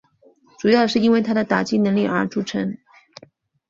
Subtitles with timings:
[0.57, 2.75] 主要是因为他的打击能力而着称。